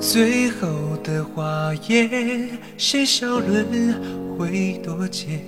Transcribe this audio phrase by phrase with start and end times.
[0.00, 0.66] 最后
[1.04, 3.94] 的花叶，谁笑轮
[4.38, 5.38] 回多劫？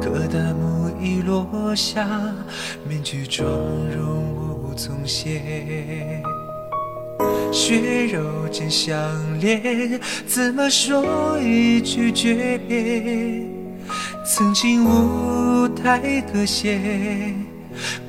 [0.00, 2.08] 可大幕已落下，
[2.88, 3.46] 面具妆
[3.94, 6.22] 容无从卸。
[7.52, 8.98] 血肉间相
[9.38, 13.44] 连，怎么说一句诀别？
[14.24, 17.34] 曾经舞台歌榭，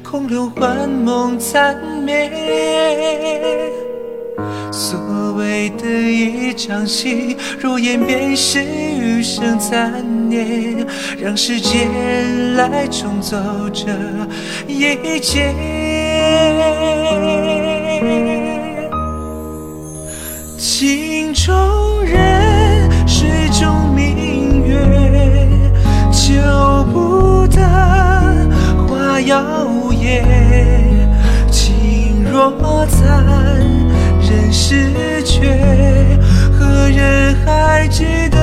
[0.01, 2.31] 空留幻梦残灭。
[4.81, 10.83] 所谓的一场戏，如烟便是余生残念，
[11.19, 13.37] 让时间来重走
[13.71, 13.85] 这
[14.67, 15.53] 一切。
[20.57, 24.75] 镜中人，水中明月，
[26.11, 26.33] 求
[26.91, 27.61] 不得
[28.87, 29.43] 花摇
[29.91, 30.23] 曳，
[31.51, 32.49] 情若
[32.87, 33.40] 残，
[34.71, 36.17] 知觉，
[36.57, 38.40] 何人还记得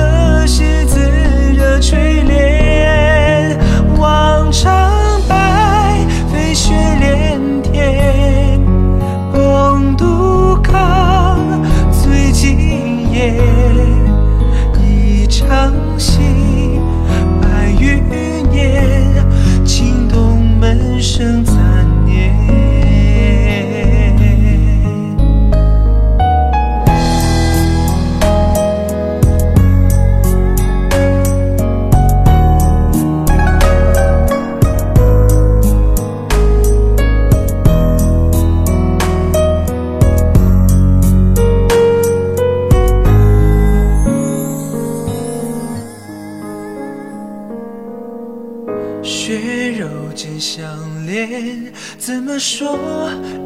[50.21, 50.67] 间相
[51.05, 52.77] 连，怎么说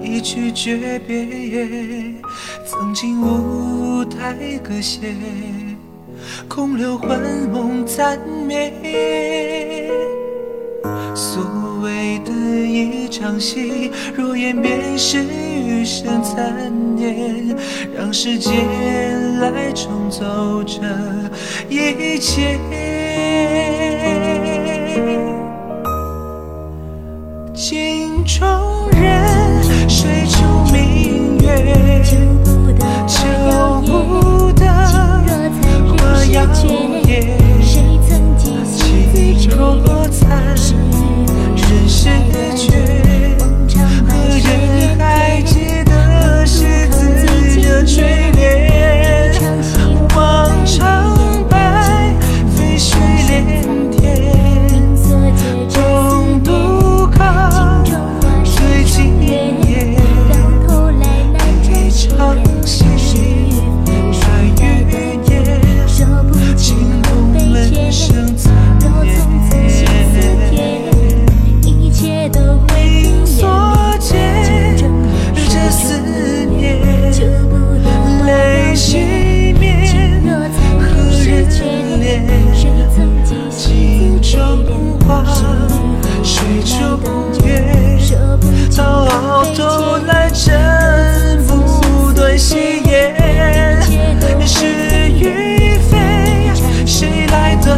[0.02, 1.24] 一句诀别？
[2.66, 5.14] 曾经舞台歌榭，
[6.50, 8.18] 空留幻梦残
[8.48, 9.92] 灭。
[11.14, 11.44] 所
[11.84, 17.56] 谓的一场戏，若演便是余生残念，
[17.96, 20.82] 让时间来重走这
[21.70, 22.93] 一切。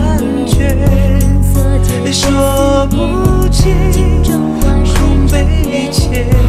[0.06, 3.74] 感觉说不清，
[4.24, 6.44] 空悲切。